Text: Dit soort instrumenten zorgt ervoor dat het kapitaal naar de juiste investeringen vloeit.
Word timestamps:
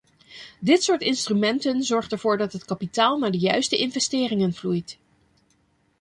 Dit 0.59 0.83
soort 0.83 1.01
instrumenten 1.01 1.83
zorgt 1.83 2.11
ervoor 2.11 2.37
dat 2.37 2.53
het 2.53 2.65
kapitaal 2.65 3.19
naar 3.19 3.31
de 3.31 3.39
juiste 3.39 3.77
investeringen 3.77 4.53
vloeit. 4.53 4.97